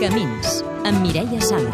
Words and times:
Camins, 0.00 0.64
amb 0.88 1.02
Mireia 1.04 1.38
Sala. 1.44 1.68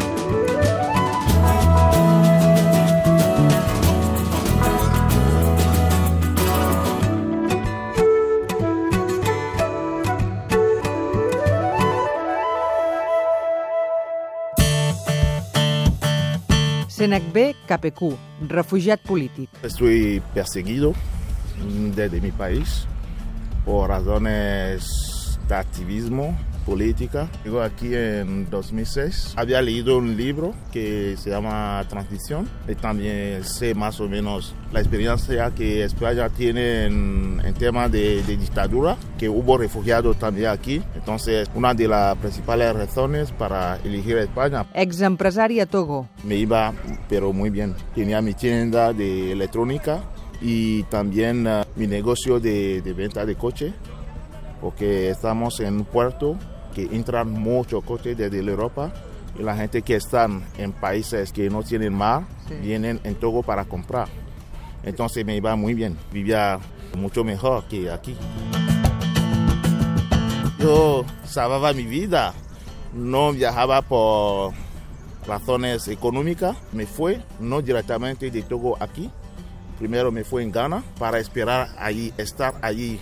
Senecbé 16.89 17.55
Capecú, 17.65 18.17
refugiat 18.49 18.99
polític. 18.99 19.47
Estoy 19.63 20.21
perseguido 20.33 20.91
mm, 21.63 21.91
desde 21.95 22.19
mi 22.19 22.31
país 22.31 22.83
por 23.63 23.87
razones 23.87 25.39
de 25.47 25.55
activismo 25.55 26.35
política. 26.67 27.29
Llego 27.45 27.61
aquí 27.61 27.95
en 27.95 28.49
2006. 28.49 29.33
Había 29.37 29.61
leído 29.61 29.97
un 29.97 30.17
libro 30.17 30.53
que 30.71 31.15
se 31.17 31.29
llama 31.29 31.83
Transición 31.87 32.47
y 32.67 32.75
también 32.75 33.43
sé 33.45 33.73
más 33.73 34.01
o 34.01 34.09
menos 34.09 34.53
la 34.73 34.81
experiencia 34.81 35.49
que 35.55 35.85
España 35.85 36.27
tiene 36.29 36.85
en, 36.85 37.41
en 37.43 37.53
temas 37.53 37.89
de, 37.89 38.21
de 38.23 38.35
dictadura, 38.35 38.97
que 39.17 39.29
hubo 39.29 39.57
refugiados 39.57 40.19
también 40.19 40.49
aquí. 40.49 40.83
Entonces, 40.93 41.49
una 41.55 41.73
de 41.73 41.87
las 41.87 42.17
principales 42.17 42.75
razones 42.75 43.31
para 43.31 43.77
elegir 43.85 44.17
España 44.17 44.65
Exempresari 44.73 45.61
a 45.61 45.65
Togo. 45.65 46.09
me 46.25 46.35
iba 46.35 46.73
pero 47.07 47.31
muy 47.31 47.49
bien. 47.49 47.75
Tenía 47.95 48.21
mi 48.21 48.33
tienda 48.33 48.91
de 48.91 49.31
electrónica 49.31 50.03
y 50.41 50.83
también 50.83 51.47
eh, 51.47 51.63
mi 51.77 51.87
negocio 51.87 52.41
de, 52.41 52.81
de 52.81 52.93
venta 52.93 53.25
de 53.25 53.35
coche, 53.35 53.73
porque 54.59 55.09
estamos 55.09 55.61
en 55.61 55.75
un 55.75 55.85
puerto 55.85 56.37
que 56.77 56.95
entran 56.95 57.31
muchos 57.31 57.83
coches 57.83 58.15
desde 58.15 58.37
Europa 58.37 58.93
y 59.39 59.41
la 59.41 59.55
gente 59.55 59.81
que 59.81 59.95
están 59.95 60.43
en 60.59 60.71
países 60.73 61.31
que 61.31 61.49
no 61.49 61.63
tienen 61.63 61.91
mar 61.91 62.27
Sí. 62.47 62.53
vienen 62.61 62.99
en 63.03 63.15
Togo 63.15 63.41
para 63.41 63.65
comprar. 63.65 64.07
Entonces 64.83 65.25
me 65.25 65.35
iba 65.35 65.55
muy 65.55 65.73
bien, 65.73 65.97
vivía 66.13 66.59
mucho 66.95 67.23
mejor 67.23 67.63
que 67.63 67.89
aquí. 67.89 68.15
Yo 70.59 71.03
salvaba 71.25 71.73
mi 71.73 71.83
vida, 71.83 72.33
no 72.93 73.31
viajaba 73.33 73.81
por 73.81 74.53
razones 75.27 75.87
económicas. 75.87 76.55
Me 76.73 76.85
fue, 76.85 77.21
no 77.39 77.63
directamente 77.63 78.29
de 78.29 78.43
Togo 78.43 78.77
aquí. 78.79 79.09
Primero 79.79 80.11
me 80.11 80.23
fui 80.23 80.43
en 80.43 80.51
Ghana 80.51 80.83
para 80.99 81.17
esperar 81.19 81.69
allí, 81.79 82.13
estar 82.17 82.53
allí, 82.61 82.99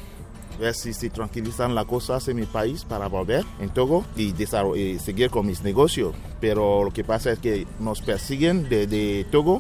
ver 0.60 0.74
si 0.74 0.94
se 0.94 1.10
tranquilizan 1.10 1.76
las 1.76 1.86
cosas 1.86 2.28
en 2.28 2.38
mi 2.38 2.46
país 2.46 2.86
para 2.86 3.08
volver 3.08 3.46
en 3.60 3.70
Togo 3.70 4.06
y, 4.16 4.34
y 4.34 5.00
seguir 5.00 5.30
con 5.30 5.46
mis 5.46 5.64
negocios. 5.64 6.16
Pero 6.40 6.84
lo 6.84 6.92
que 6.92 7.04
pasa 7.04 7.32
es 7.32 7.40
que 7.40 7.68
nos 7.80 8.02
persiguen 8.02 8.68
desde 8.70 9.26
Togo 9.26 9.60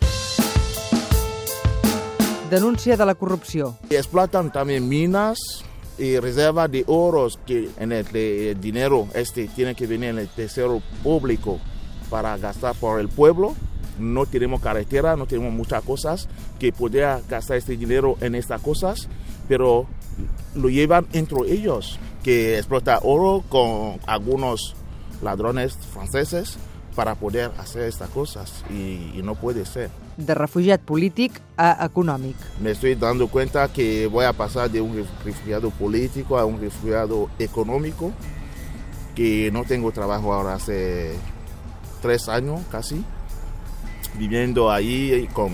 Denúncia 2.49 2.95
de 2.95 3.05
la 3.05 3.15
corrupció. 3.15 3.75
explotan 3.89 4.51
también 4.51 4.87
minas 4.87 5.39
y 5.97 6.19
reservas 6.19 6.69
de 6.69 6.83
oros 6.87 7.39
que 7.45 7.69
en 7.79 7.91
el, 7.91 8.15
el 8.15 8.61
dinero 8.61 9.07
este 9.15 9.47
tiene 9.47 9.73
que 9.73 9.87
venir 9.87 10.09
en 10.09 10.19
el 10.19 10.27
tesoro 10.27 10.81
público 11.01 11.59
para 12.09 12.37
gastar 12.37 12.75
por 12.75 12.99
el 12.99 13.09
pueblo. 13.09 13.55
No 13.97 14.27
tenemos 14.27 14.61
carretera, 14.61 15.15
no 15.15 15.25
tenemos 15.25 15.53
muchas 15.53 15.83
cosas 15.83 16.27
que 16.59 16.71
podría 16.71 17.19
gastar 17.27 17.57
este 17.57 17.77
dinero 17.77 18.15
en 18.21 18.35
estas 18.35 18.61
cosas, 18.61 19.09
pero 19.47 19.85
lo 20.55 20.69
llevan 20.69 21.05
entre 21.13 21.51
ellos, 21.51 21.99
que 22.23 22.57
explota 22.57 22.99
oro 23.03 23.43
con 23.49 23.99
algunos 24.07 24.75
ladrones 25.21 25.77
franceses 25.93 26.57
para 26.95 27.15
poder 27.15 27.51
hacer 27.57 27.83
estas 27.83 28.09
cosas 28.09 28.63
y- 28.69 29.11
y 29.17 29.21
no 29.23 29.35
puede 29.35 29.65
ser. 29.65 29.89
De 30.17 30.33
refugiat 30.33 30.79
polític 30.79 31.41
a 31.57 31.85
econòmic. 31.85 32.35
me 32.61 32.71
estoy 32.71 32.95
dando 32.95 33.27
cuenta 33.27 33.67
que 33.67 34.07
voy 34.07 34.23
a 34.23 34.31
pasar 34.31 34.71
de 34.71 34.79
un 34.79 34.95
ref- 34.95 35.23
refugiado 35.25 35.69
político 35.71 36.37
a 36.37 36.45
un 36.45 36.59
refugiado 36.59 37.29
económico, 37.37 38.11
que 39.13 39.49
no 39.51 39.63
tengo 39.65 39.91
trabajo 39.91 40.33
ahora 40.33 40.53
hace 40.55 41.15
tres 42.01 42.29
años 42.29 42.61
casi, 42.71 43.03
viviendo 44.17 44.71
ahí 44.71 45.27
con 45.33 45.51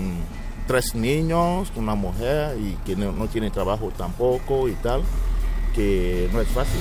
tres 0.72 0.94
niños, 0.94 1.70
una 1.76 1.94
mujer 1.94 2.56
y 2.58 2.76
que 2.86 2.96
no, 2.96 3.12
no 3.12 3.28
tiene 3.28 3.50
trabajo 3.50 3.92
tampoco 3.94 4.68
y 4.68 4.72
tal, 4.72 5.02
que 5.74 6.30
no 6.32 6.40
es 6.40 6.48
fácil. 6.48 6.80